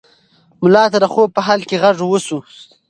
[0.61, 2.39] ملا ته د خوب په حال کې غږ وشو.